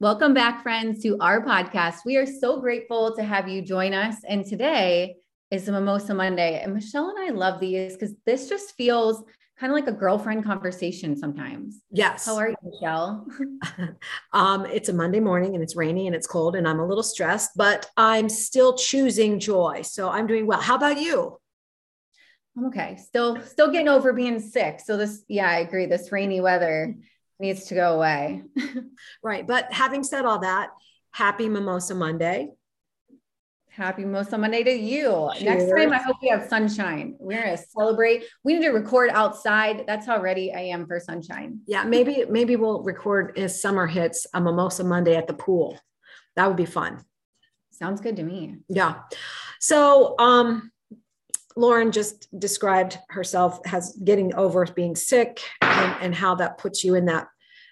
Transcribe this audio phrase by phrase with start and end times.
[0.00, 2.06] Welcome back, friends, to our podcast.
[2.06, 4.16] We are so grateful to have you join us.
[4.26, 5.16] And today
[5.50, 6.58] is the Mimosa Monday.
[6.62, 9.22] And Michelle and I love these because this just feels
[9.58, 11.82] kind of like a girlfriend conversation sometimes.
[11.90, 12.24] Yes.
[12.24, 13.26] How are you, Michelle?
[14.32, 17.02] um, it's a Monday morning and it's rainy and it's cold and I'm a little
[17.02, 19.82] stressed, but I'm still choosing joy.
[19.82, 20.62] So I'm doing well.
[20.62, 21.36] How about you?
[22.56, 22.96] I'm okay.
[22.96, 24.80] Still, still getting over being sick.
[24.82, 25.84] So this, yeah, I agree.
[25.84, 26.96] This rainy weather
[27.40, 28.42] needs to go away.
[29.22, 29.46] right.
[29.46, 30.70] But having said all that,
[31.10, 32.50] happy Mimosa Monday.
[33.70, 35.30] Happy Mimosa Monday to you.
[35.36, 35.42] Cheers.
[35.42, 37.16] Next time, I hope we have sunshine.
[37.18, 38.24] We're gonna celebrate.
[38.42, 39.84] We need to record outside.
[39.86, 41.60] That's how ready I am for sunshine.
[41.66, 45.78] Yeah, maybe maybe we'll record as summer hits a Mimosa Monday at the pool.
[46.36, 47.04] That would be fun.
[47.70, 48.56] Sounds good to me.
[48.68, 49.02] Yeah.
[49.60, 50.70] So, um,
[51.56, 56.94] Lauren just described herself as getting over being sick and, and how that puts you
[56.94, 57.28] in that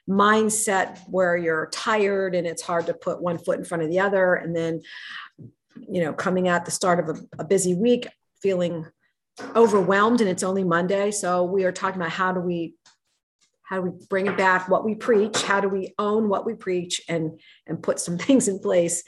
[0.09, 4.01] mindset where you're tired and it's hard to put one foot in front of the
[4.01, 4.35] other.
[4.35, 4.81] And then,
[5.77, 8.09] you know, coming at the start of a, a busy week,
[8.43, 8.87] feeling
[9.55, 11.11] overwhelmed and it's only Monday.
[11.11, 12.75] So we are talking about how do we
[13.63, 16.55] how do we bring it back what we preach how do we own what we
[16.55, 19.05] preach and and put some things in place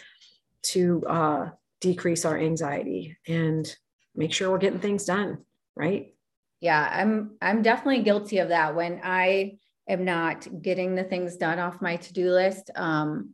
[0.63, 1.49] to uh,
[1.81, 3.75] decrease our anxiety and
[4.21, 5.39] make sure we're getting things done,
[5.75, 6.15] right?
[6.61, 11.59] Yeah, I'm I'm definitely guilty of that when I am not getting the things done
[11.59, 12.71] off my to-do list.
[12.77, 13.33] Um,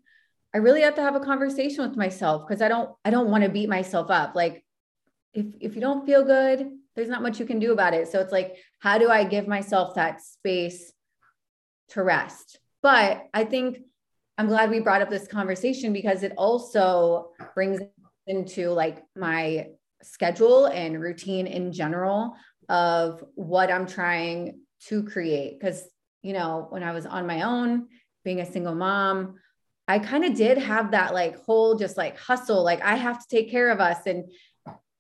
[0.55, 3.43] I really have to have a conversation with myself because I don't I don't want
[3.43, 4.37] to beat myself up.
[4.37, 4.65] Like
[5.35, 8.07] if if you don't feel good, there's not much you can do about it.
[8.07, 10.93] So it's like, how do I give myself that space
[11.89, 12.61] to rest?
[12.81, 13.81] But I think
[14.39, 17.81] I'm glad we brought up this conversation because it also brings
[18.29, 19.67] into like my
[20.03, 22.35] schedule and routine in general
[22.69, 25.59] of what I'm trying to create.
[25.59, 25.83] Because,
[26.23, 27.89] you know, when I was on my own,
[28.25, 29.37] being a single mom,
[29.89, 33.37] I kind of did have that like whole just like hustle, like I have to
[33.37, 34.25] take care of us and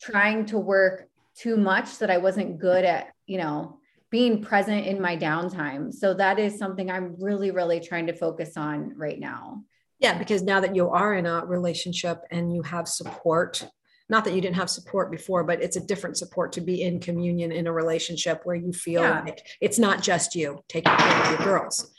[0.00, 5.00] trying to work too much that I wasn't good at, you know, being present in
[5.00, 5.92] my downtime.
[5.92, 9.64] So that is something I'm really, really trying to focus on right now.
[9.98, 13.66] Yeah, because now that you are in a relationship and you have support
[14.08, 17.00] not that you didn't have support before, but it's a different support to be in
[17.00, 19.22] communion in a relationship where you feel yeah.
[19.22, 21.92] like it's not just you taking care of your girls.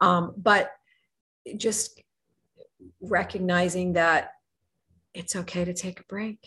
[0.00, 0.70] Um, but
[1.56, 2.00] just
[3.00, 4.30] recognizing that
[5.12, 6.38] it's okay to take a break.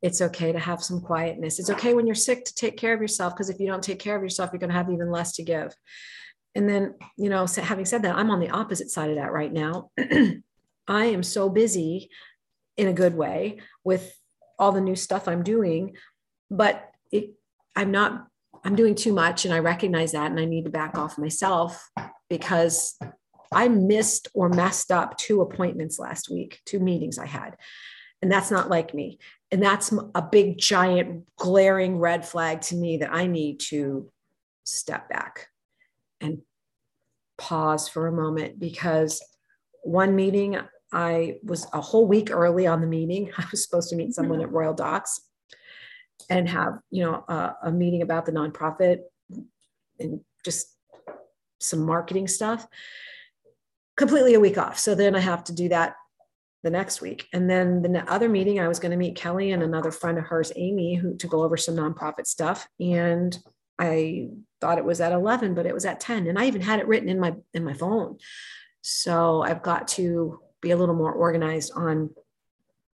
[0.00, 1.58] It's okay to have some quietness.
[1.58, 3.98] It's okay when you're sick to take care of yourself because if you don't take
[3.98, 5.74] care of yourself, you're going to have even less to give.
[6.54, 9.52] And then, you know, having said that, I'm on the opposite side of that right
[9.52, 9.90] now.
[10.88, 12.10] I am so busy
[12.76, 14.12] in a good way with
[14.62, 15.96] all the new stuff I'm doing,
[16.48, 17.34] but it,
[17.74, 18.28] I'm not,
[18.64, 21.90] I'm doing too much and I recognize that and I need to back off myself
[22.30, 22.96] because
[23.52, 27.56] I missed or messed up two appointments last week, two meetings I had.
[28.22, 29.18] And that's not like me.
[29.50, 34.12] And that's a big, giant, glaring red flag to me that I need to
[34.62, 35.48] step back
[36.20, 36.40] and
[37.36, 39.20] pause for a moment because
[39.82, 40.56] one meeting
[40.92, 43.30] I was a whole week early on the meeting.
[43.38, 44.48] I was supposed to meet someone mm-hmm.
[44.48, 45.20] at Royal Docks
[46.28, 49.00] and have, you know, a, a meeting about the nonprofit
[49.98, 50.76] and just
[51.60, 52.66] some marketing stuff.
[53.96, 54.78] Completely a week off.
[54.78, 55.96] So then I have to do that
[56.62, 57.28] the next week.
[57.32, 60.24] And then the other meeting, I was going to meet Kelly and another friend of
[60.24, 62.68] hers, Amy, who to go over some nonprofit stuff.
[62.78, 63.36] And
[63.78, 64.28] I
[64.60, 66.28] thought it was at 11, but it was at 10.
[66.28, 68.18] And I even had it written in my in my phone.
[68.80, 72.10] So I've got to be a little more organized on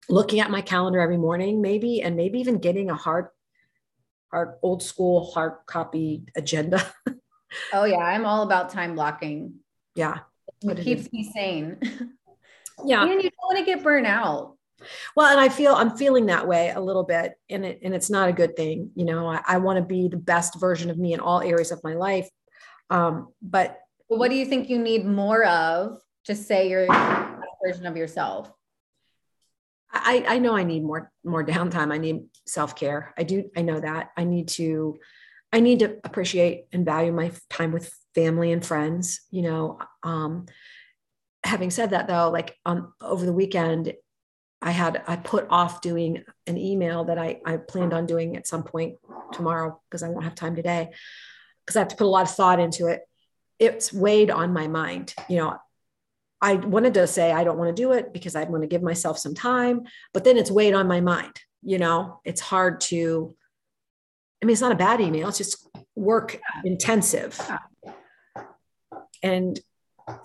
[0.09, 3.29] looking at my calendar every morning, maybe, and maybe even getting a hard,
[4.33, 6.85] hard old school hard copy agenda.
[7.73, 9.55] oh yeah, I'm all about time blocking.
[9.95, 10.21] Yeah,
[10.63, 11.79] it keeps me sane.
[12.85, 14.57] Yeah, and you don't want to get burnt out.
[15.17, 18.09] Well, and I feel I'm feeling that way a little bit, and it and it's
[18.09, 18.93] not a good thing.
[18.95, 21.73] You know, I, I want to be the best version of me in all areas
[21.73, 22.29] of my life.
[22.89, 26.87] Um, but what do you think you need more of to say you're
[27.65, 28.51] version of yourself?
[29.91, 31.93] I, I know I need more more downtime.
[31.93, 33.15] I need self-care.
[33.17, 34.11] I do I know that.
[34.17, 34.99] I need to
[35.53, 39.79] I need to appreciate and value my time with family and friends, you know.
[40.03, 40.47] Um
[41.45, 43.95] having said that though, like on over the weekend
[44.61, 48.47] I had I put off doing an email that I I planned on doing at
[48.47, 48.97] some point
[49.33, 50.91] tomorrow because I won't have time today
[51.65, 53.03] because I have to put a lot of thought into it.
[53.59, 55.15] It's weighed on my mind.
[55.29, 55.59] You know,
[56.41, 58.83] I wanted to say I don't want to do it because I want to give
[58.83, 59.83] myself some time,
[60.13, 61.33] but then it's weighed on my mind.
[61.63, 63.35] You know, it's hard to,
[64.43, 67.41] I mean, it's not a bad email, it's just work intensive.
[69.23, 69.59] And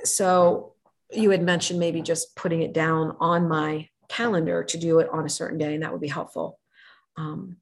[0.03, 0.73] so
[1.11, 5.25] you had mentioned maybe just putting it down on my calendar to do it on
[5.25, 6.59] a certain day, and that would be helpful.
[7.17, 7.57] Um,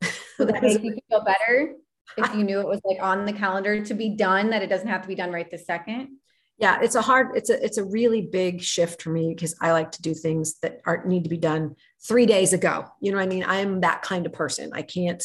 [0.38, 1.74] would that make you feel better
[2.16, 4.88] if you knew it was like on the calendar to be done, that it doesn't
[4.88, 6.18] have to be done right this second?
[6.58, 9.72] Yeah, it's a hard, it's a it's a really big shift for me because I
[9.72, 11.76] like to do things that aren't need to be done
[12.06, 12.86] three days ago.
[13.00, 13.44] You know what I mean?
[13.44, 14.70] I am that kind of person.
[14.72, 15.22] I can't,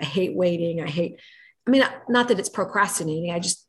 [0.00, 0.82] I hate waiting.
[0.82, 1.20] I hate,
[1.66, 3.32] I mean, not that it's procrastinating.
[3.32, 3.66] I just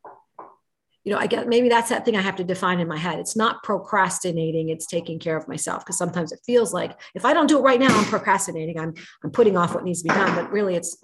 [1.06, 3.20] you know, I get maybe that's that thing I have to define in my head.
[3.20, 5.86] It's not procrastinating, it's taking care of myself.
[5.86, 8.80] Because sometimes it feels like if I don't do it right now, I'm procrastinating.
[8.80, 10.36] I'm I'm putting off what needs to be done.
[10.36, 10.98] But really it's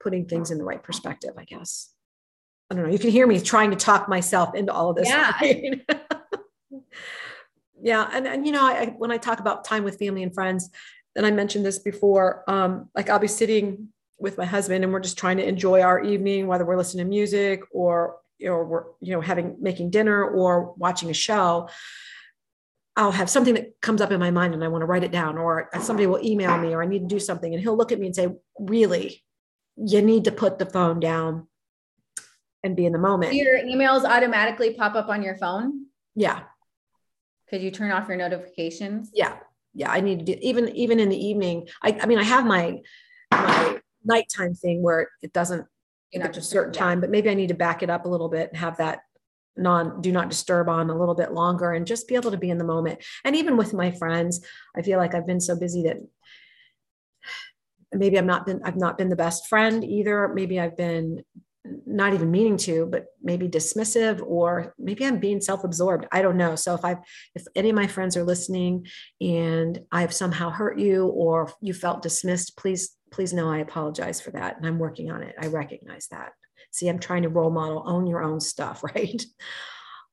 [0.00, 1.92] putting things in the right perspective, I guess.
[2.70, 2.90] I don't know.
[2.90, 5.08] You can hear me trying to talk myself into all of this.
[5.08, 5.32] Yeah.
[7.82, 8.08] yeah.
[8.12, 10.70] And, and you know, I, when I talk about time with family and friends,
[11.16, 13.88] and I mentioned this before, um, like I'll be sitting
[14.18, 17.08] with my husband and we're just trying to enjoy our evening, whether we're listening to
[17.08, 21.68] music or or we're you know having making dinner or watching a show
[22.96, 25.10] I'll have something that comes up in my mind and I want to write it
[25.10, 27.52] down, or somebody will email me, or I need to do something.
[27.52, 28.28] And he'll look at me and say,
[28.58, 29.24] Really,
[29.76, 31.48] you need to put the phone down
[32.64, 33.34] and be in the moment.
[33.34, 35.86] Your emails automatically pop up on your phone?
[36.16, 36.40] Yeah.
[37.48, 39.10] Could you turn off your notifications?
[39.14, 39.36] Yeah.
[39.74, 39.92] Yeah.
[39.92, 41.68] I need to do even even in the evening.
[41.82, 42.80] I, I mean, I have my
[43.30, 45.66] my nighttime thing where it doesn't
[46.12, 48.08] you know, at a certain time, but maybe I need to back it up a
[48.08, 49.00] little bit and have that
[49.56, 52.50] non do not disturb on a little bit longer and just be able to be
[52.50, 53.04] in the moment.
[53.24, 54.44] And even with my friends,
[54.76, 55.98] I feel like I've been so busy that
[57.92, 60.28] maybe I've not been I've not been the best friend either.
[60.28, 61.24] Maybe I've been
[61.64, 66.06] not even meaning to, but maybe dismissive, or maybe I'm being self-absorbed.
[66.12, 66.56] I don't know.
[66.56, 66.96] So if I
[67.34, 68.86] if any of my friends are listening
[69.20, 74.32] and I've somehow hurt you or you felt dismissed, please please know I apologize for
[74.32, 74.56] that.
[74.56, 75.34] And I'm working on it.
[75.40, 76.32] I recognize that.
[76.70, 79.24] See, I'm trying to role model, own your own stuff, right?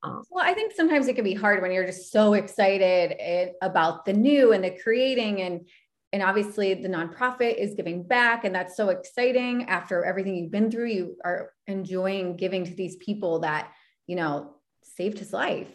[0.03, 4.05] Um, well, I think sometimes it can be hard when you're just so excited about
[4.05, 5.67] the new and the creating and
[6.13, 10.69] and obviously the nonprofit is giving back and that's so exciting after everything you've been
[10.69, 10.87] through.
[10.87, 13.71] You are enjoying giving to these people that
[14.07, 15.69] you know saved his life.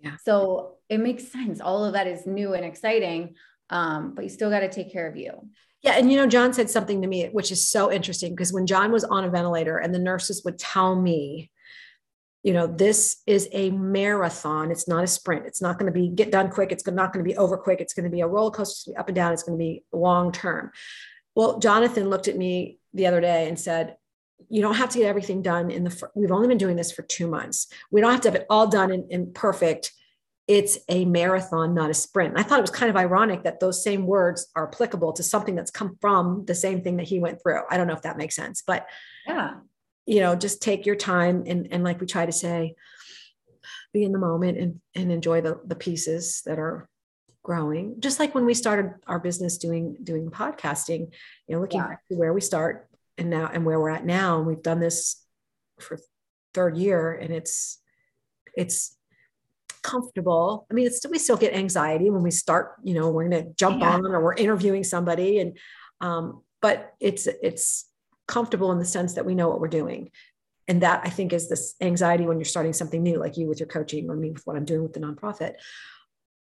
[0.00, 0.16] Yeah.
[0.24, 1.60] So it makes sense.
[1.60, 3.34] All of that is new and exciting
[3.70, 5.48] um, but you still got to take care of you.
[5.82, 5.92] Yeah.
[5.92, 8.90] And, you know, John said something to me, which is so interesting because when John
[8.90, 11.50] was on a ventilator and the nurses would tell me,
[12.44, 14.70] you know, this is a marathon.
[14.70, 15.46] It's not a sprint.
[15.46, 16.70] It's not going to be get done quick.
[16.70, 17.80] It's not going to be over quick.
[17.80, 19.32] It's going to be a roller coaster, up and down.
[19.32, 20.70] It's going to be long term.
[21.34, 23.96] Well, Jonathan looked at me the other day and said,
[24.50, 27.02] you don't have to get everything done in the, we've only been doing this for
[27.02, 27.66] two months.
[27.90, 29.92] We don't have to have it all done and perfect
[30.46, 32.30] it's a marathon, not a sprint.
[32.30, 35.22] And I thought it was kind of ironic that those same words are applicable to
[35.22, 37.62] something that's come from the same thing that he went through.
[37.70, 38.86] I don't know if that makes sense, but
[39.26, 39.54] yeah,
[40.06, 42.74] you know, just take your time and and like we try to say,
[43.92, 46.88] be in the moment and and enjoy the the pieces that are
[47.42, 48.00] growing.
[48.00, 51.12] Just like when we started our business doing doing podcasting,
[51.46, 51.88] you know, looking yeah.
[51.88, 54.80] back to where we start and now and where we're at now, and we've done
[54.80, 55.24] this
[55.80, 55.98] for
[56.52, 57.80] third year, and it's
[58.56, 58.96] it's
[59.82, 60.66] comfortable.
[60.70, 63.52] I mean, it's we still get anxiety when we start, you know, we're going to
[63.54, 63.92] jump yeah.
[63.92, 65.58] on or we're interviewing somebody and
[66.00, 67.86] um, but it's it's
[68.26, 70.10] comfortable in the sense that we know what we're doing.
[70.66, 73.60] And that I think is this anxiety when you're starting something new, like you with
[73.60, 75.54] your coaching or me with what I'm doing with the nonprofit.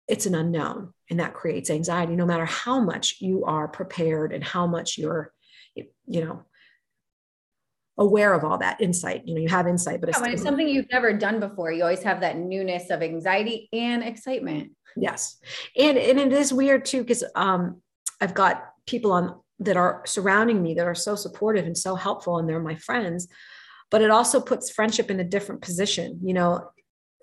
[0.06, 4.44] It's an unknown and that creates anxiety no matter how much you are prepared and
[4.44, 5.32] how much you're,
[5.74, 6.44] you know,
[7.96, 9.22] aware of all that insight.
[9.26, 11.82] You know, you have insight, but yeah, when it's something you've never done before, you
[11.82, 14.72] always have that newness of anxiety and excitement.
[14.96, 15.38] Yes.
[15.76, 17.80] And, and it is weird too, because um,
[18.20, 22.38] I've got people on that are surrounding me that are so supportive and so helpful,
[22.38, 23.28] and they're my friends.
[23.90, 26.20] But it also puts friendship in a different position.
[26.22, 26.70] You know,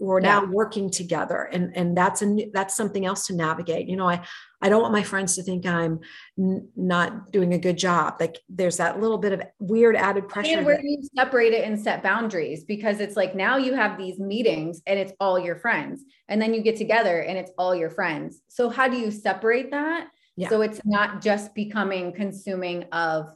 [0.01, 0.39] we're yeah.
[0.39, 4.19] now working together and and that's a that's something else to navigate you know i
[4.61, 5.99] i don't want my friends to think i'm
[6.39, 10.57] n- not doing a good job like there's that little bit of weird added pressure
[10.57, 13.97] and where that, you separate it and set boundaries because it's like now you have
[13.97, 17.75] these meetings and it's all your friends and then you get together and it's all
[17.75, 20.49] your friends so how do you separate that yeah.
[20.49, 23.27] so it's not just becoming consuming of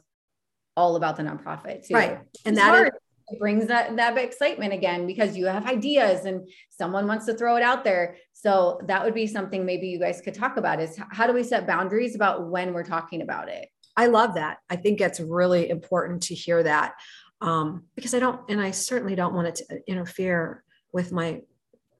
[0.76, 1.94] all about the nonprofit too.
[1.94, 2.20] right.
[2.44, 2.92] And that
[3.28, 7.56] it brings that that excitement again because you have ideas and someone wants to throw
[7.56, 8.16] it out there.
[8.32, 11.42] So that would be something maybe you guys could talk about is how do we
[11.42, 13.68] set boundaries about when we're talking about it?
[13.96, 14.58] I love that.
[14.70, 16.94] I think it's really important to hear that
[17.40, 20.62] um, because i don't and i certainly don't want it to interfere
[20.92, 21.40] with my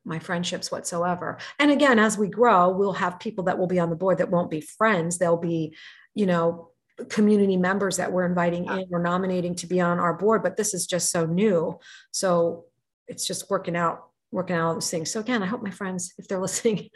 [0.06, 3.90] my friendships whatsoever and again as we grow we'll have people that will be on
[3.90, 5.74] the board that won't be friends they'll be
[6.14, 6.70] you know
[7.04, 10.72] community members that we're inviting in or nominating to be on our board, but this
[10.72, 11.78] is just so new.
[12.10, 12.64] So
[13.06, 15.10] it's just working out working out all those things.
[15.10, 16.88] So again, I hope my friends, if they're listening,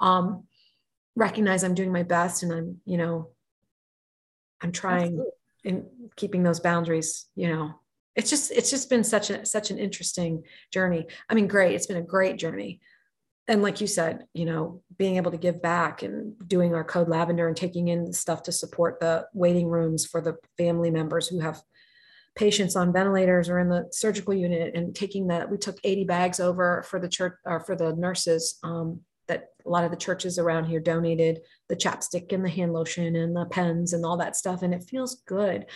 [0.00, 0.44] um,
[1.16, 3.30] recognize I'm doing my best and I'm, you know,
[4.60, 5.24] I'm trying
[5.64, 7.74] in keeping those boundaries, you know.
[8.18, 11.06] It's just it's just been such a such an interesting journey.
[11.30, 11.76] I mean, great.
[11.76, 12.80] It's been a great journey.
[13.46, 17.08] And like you said, you know, being able to give back and doing our code
[17.08, 21.38] lavender and taking in stuff to support the waiting rooms for the family members who
[21.38, 21.62] have
[22.34, 26.40] patients on ventilators or in the surgical unit and taking that we took 80 bags
[26.40, 30.38] over for the church or for the nurses um, that a lot of the churches
[30.38, 34.36] around here donated the chapstick and the hand lotion and the pens and all that
[34.36, 35.66] stuff and it feels good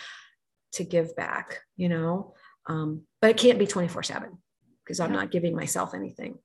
[0.73, 2.33] to give back you know
[2.67, 4.37] um, but it can't be 24 7
[4.83, 6.37] because i'm not giving myself anything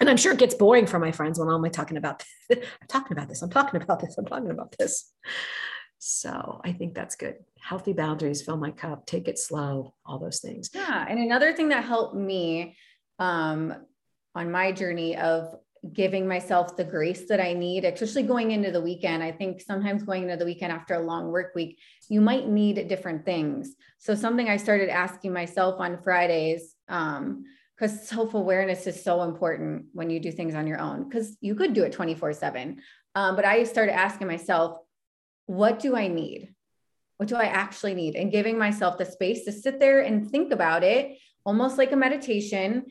[0.00, 2.22] and i'm sure it gets boring for my friends when i'm talking about
[2.52, 2.58] i'm
[2.88, 5.12] talking about this i'm talking about this i'm talking about this
[6.02, 7.36] so I think that's good.
[7.60, 10.70] Healthy boundaries, fill my cup, take it slow, all those things.
[10.74, 11.04] Yeah.
[11.06, 12.74] And another thing that helped me
[13.18, 13.74] um,
[14.34, 15.54] on my journey of
[15.92, 19.22] giving myself the grace that I need, especially going into the weekend.
[19.22, 22.86] I think sometimes going into the weekend after a long work week, you might need
[22.88, 23.74] different things.
[23.98, 27.44] So something I started asking myself on Fridays, um,
[27.74, 31.54] because self awareness is so important when you do things on your own, because you
[31.54, 32.82] could do it 24 7.
[33.14, 34.78] Um, but I started asking myself,
[35.46, 36.54] what do I need?
[37.16, 38.16] What do I actually need?
[38.16, 41.96] And giving myself the space to sit there and think about it, almost like a
[41.96, 42.84] meditation,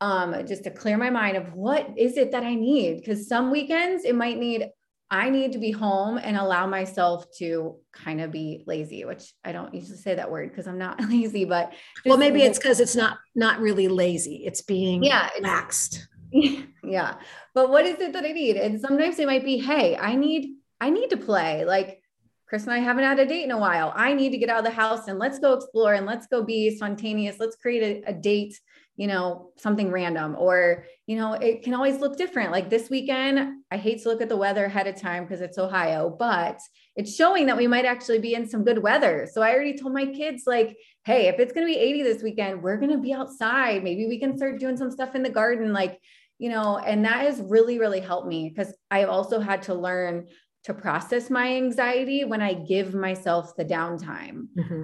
[0.00, 2.98] um, just to clear my mind of what is it that I need?
[2.98, 4.68] Because some weekends it might need,
[5.10, 9.52] I need to be home and allow myself to kind of be lazy, which I
[9.52, 11.72] don't usually say that word because I'm not lazy, but
[12.04, 14.42] well, maybe it's because it's not not really lazy.
[14.44, 16.06] It's being yeah, relaxed.
[16.32, 17.14] yeah.
[17.54, 18.56] But what is it that I need?
[18.56, 21.64] And sometimes it might be, hey, I need I need to play.
[21.64, 22.02] Like
[22.48, 23.92] Chris and I haven't had a date in a while.
[23.94, 26.42] I need to get out of the house and let's go explore and let's go
[26.42, 27.36] be spontaneous.
[27.38, 28.58] Let's create a, a date,
[28.98, 30.34] you know, something random.
[30.36, 32.50] Or, you know, it can always look different.
[32.50, 35.56] Like this weekend, I hate to look at the weather ahead of time because it's
[35.56, 36.58] Ohio, but
[36.96, 39.28] it's showing that we might actually be in some good weather.
[39.32, 42.22] So I already told my kids, like, hey, if it's going to be 80 this
[42.24, 43.84] weekend, we're going to be outside.
[43.84, 45.72] Maybe we can start doing some stuff in the garden.
[45.72, 46.00] Like,
[46.38, 50.26] you know, and that has really, really helped me because I've also had to learn
[50.64, 54.48] to process my anxiety when I give myself the downtime.
[54.58, 54.82] Mm-hmm.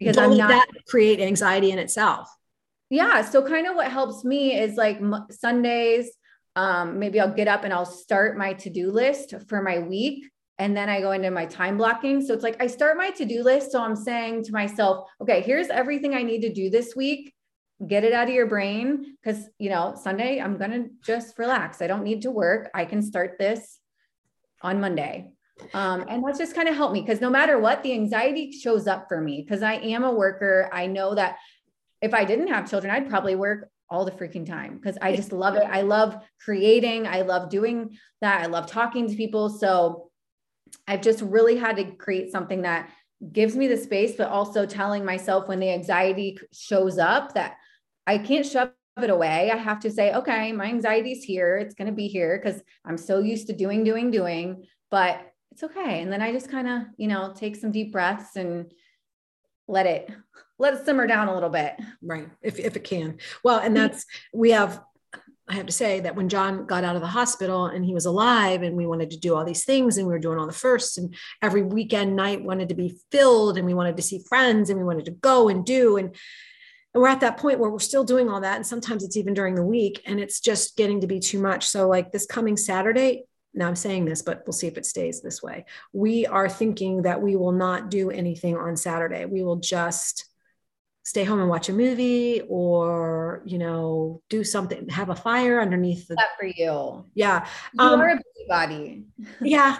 [0.00, 2.28] Because Don't I'm not that create anxiety in itself.
[2.92, 3.22] Yeah.
[3.22, 6.10] So kind of what helps me is like Sundays,
[6.56, 10.28] um, maybe I'll get up and I'll start my to-do list for my week.
[10.58, 12.20] And then I go into my time blocking.
[12.20, 13.72] So it's like I start my to-do list.
[13.72, 17.32] So I'm saying to myself, okay, here's everything I need to do this week.
[17.88, 19.16] Get it out of your brain.
[19.24, 21.80] Cause you know, Sunday, I'm gonna just relax.
[21.80, 22.70] I don't need to work.
[22.74, 23.78] I can start this
[24.60, 25.30] on Monday.
[25.72, 28.86] Um, and that's just kind of helped me because no matter what, the anxiety shows
[28.86, 30.68] up for me because I am a worker.
[30.74, 31.38] I know that
[32.02, 35.32] if I didn't have children, I'd probably work all the freaking time because I just
[35.32, 35.64] love it.
[35.64, 38.42] I love creating, I love doing that.
[38.42, 39.48] I love talking to people.
[39.48, 40.10] So
[40.88, 42.90] I've just really had to create something that
[43.30, 47.56] gives me the space, but also telling myself when the anxiety shows up that
[48.06, 49.50] I can't shove it away.
[49.50, 51.56] I have to say, okay, my anxiety's here.
[51.56, 55.20] It's going to be here because I'm so used to doing, doing, doing, but
[55.52, 56.00] it's okay.
[56.00, 58.72] And then I just kind of, you know, take some deep breaths and
[59.68, 60.10] let it
[60.62, 61.74] let it simmer down a little bit.
[62.00, 62.28] Right.
[62.40, 63.18] If if it can.
[63.42, 63.82] Well, and mm-hmm.
[63.82, 64.80] that's we have
[65.48, 68.06] I have to say that when John got out of the hospital and he was
[68.06, 70.52] alive and we wanted to do all these things and we were doing all the
[70.52, 74.70] firsts and every weekend night wanted to be filled and we wanted to see friends
[74.70, 76.14] and we wanted to go and do and
[76.94, 79.34] and we're at that point where we're still doing all that and sometimes it's even
[79.34, 82.56] during the week and it's just getting to be too much so like this coming
[82.56, 86.48] saturday now i'm saying this but we'll see if it stays this way we are
[86.48, 90.31] thinking that we will not do anything on saturday we will just
[91.04, 96.06] stay home and watch a movie or you know do something have a fire underneath
[96.08, 99.04] the that for you yeah you um, are a busybody
[99.40, 99.78] yeah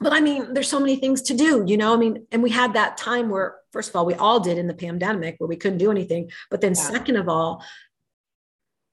[0.00, 1.92] but I mean, there's so many things to do, you know.
[1.92, 4.66] I mean, and we had that time where, first of all, we all did in
[4.66, 6.30] the pandemic where we couldn't do anything.
[6.50, 6.80] But then, yeah.
[6.80, 7.62] second of all,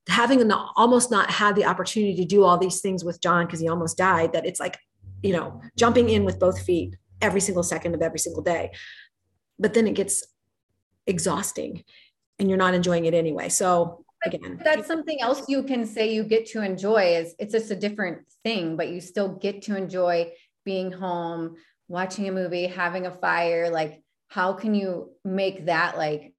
[0.10, 3.62] having an, almost not had the opportunity to do all these things with John because
[3.62, 4.78] he almost died, that it's like,
[5.24, 8.72] you know, jumping in with both feet every single second of every single day.
[9.58, 10.26] But then it gets
[11.08, 11.84] exhausting
[12.40, 13.50] and you're not enjoying it anyway.
[13.50, 17.72] So again, that's something else you can say you get to enjoy is it's just
[17.72, 20.32] a different thing, but you still get to enjoy
[20.66, 21.56] being home,
[21.88, 26.34] watching a movie, having a fire, like how can you make that like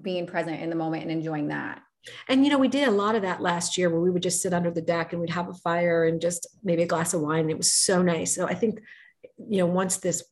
[0.00, 1.80] being present in the moment and enjoying that?
[2.28, 4.42] And you know, we did a lot of that last year where we would just
[4.42, 7.20] sit under the deck and we'd have a fire and just maybe a glass of
[7.20, 7.40] wine.
[7.40, 8.34] And it was so nice.
[8.34, 8.80] So I think,
[9.38, 10.22] you know, once this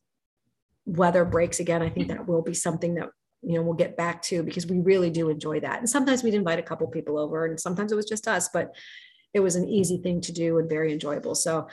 [0.85, 2.17] weather breaks again, I think mm-hmm.
[2.17, 3.09] that will be something that
[3.45, 6.33] you know we'll get back to because we really do enjoy that and sometimes we'd
[6.33, 8.75] invite a couple people over and sometimes it was just us but
[9.33, 11.67] it was an easy thing to do and very enjoyable so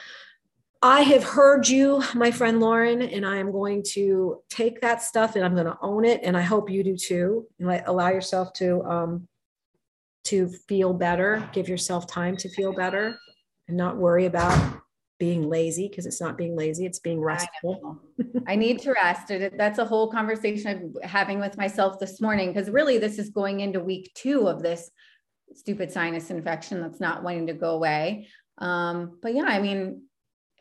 [0.85, 5.37] I have heard you, my friend Lauren, and I am going to take that stuff
[5.37, 6.23] and I'm going to own it.
[6.25, 7.47] And I hope you do too.
[7.61, 9.29] And like, allow yourself to um,
[10.25, 11.49] to feel better.
[11.53, 13.17] Give yourself time to feel better,
[13.69, 14.82] and not worry about
[15.23, 18.01] being lazy because it's not being lazy; it's being restful.
[18.19, 18.25] I,
[18.55, 19.31] I need to rest.
[19.57, 23.61] That's a whole conversation I'm having with myself this morning because really, this is going
[23.61, 24.91] into week two of this
[25.55, 28.27] stupid sinus infection that's not wanting to go away.
[28.59, 30.03] Um, but yeah, I mean,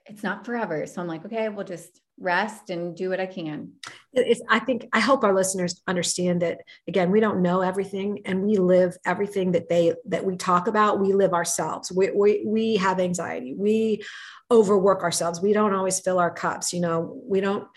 [0.05, 0.85] it's not forever.
[0.85, 3.73] So I'm like, okay, we'll just rest and do what I can.
[4.13, 8.43] It's, I think, I hope our listeners understand that again, we don't know everything and
[8.43, 11.91] we live everything that they, that we talk about, we live ourselves.
[11.91, 13.53] We, we, we have anxiety.
[13.57, 14.03] We
[14.49, 15.41] overwork ourselves.
[15.41, 16.73] We don't always fill our cups.
[16.73, 17.67] You know, we don't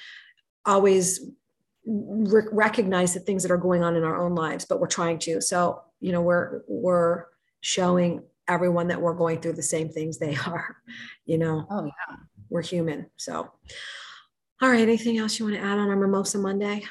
[0.67, 1.21] always
[1.87, 5.19] re- recognize the things that are going on in our own lives, but we're trying
[5.21, 5.41] to.
[5.41, 7.27] So, you know, we're, we're
[7.61, 10.77] showing everyone that we're going through the same things they are
[11.25, 12.17] you know oh yeah
[12.51, 13.51] we're human so
[14.62, 16.84] all right anything else you want to add on our mimosa monday?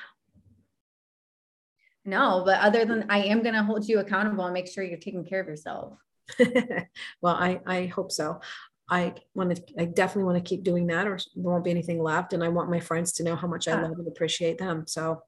[2.06, 4.98] No but other than i am going to hold you accountable and make sure you're
[4.98, 5.98] taking care of yourself.
[7.22, 8.40] Well i i hope so.
[8.90, 12.02] I want to i definitely want to keep doing that or there won't be anything
[12.02, 14.86] left and i want my friends to know how much i love and appreciate them.
[14.88, 15.24] So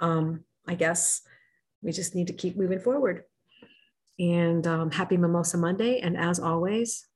[0.00, 1.22] um i guess
[1.82, 3.24] we just need to keep moving forward.
[4.18, 6.00] And um, happy Mimosa Monday.
[6.00, 7.06] And as always,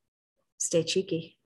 [0.58, 1.36] stay cheeky.